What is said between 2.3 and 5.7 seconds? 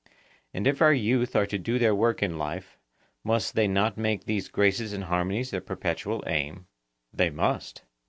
life, must they not make these graces and harmonies their